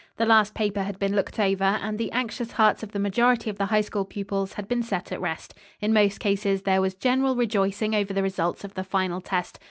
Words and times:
The 0.17 0.25
last 0.25 0.55
paper 0.55 0.81
had 0.81 0.97
been 0.97 1.15
looked 1.15 1.37
over, 1.39 1.63
and 1.63 1.99
the 1.99 2.11
anxious 2.11 2.53
hearts 2.53 2.81
of 2.81 2.91
the 2.91 2.97
majority 2.97 3.51
of 3.51 3.59
the 3.59 3.67
High 3.67 3.81
School 3.81 4.03
pupils 4.03 4.53
had 4.53 4.67
been 4.67 4.81
set 4.81 5.11
at 5.11 5.21
rest. 5.21 5.53
In 5.79 5.93
most 5.93 6.19
cases 6.19 6.63
there 6.63 6.81
was 6.81 6.95
general 6.95 7.35
rejoicing 7.35 7.93
over 7.93 8.11
the 8.11 8.23
results 8.23 8.63
of 8.63 8.73
the 8.73 8.83
final 8.83 9.21
test. 9.21 9.59